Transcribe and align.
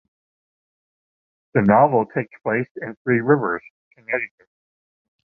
The 1.53 1.61
novel 1.61 2.07
takes 2.07 2.31
place 2.41 2.65
in 2.81 2.97
Three 3.03 3.19
Rivers, 3.19 3.61
Connecticut. 3.95 4.49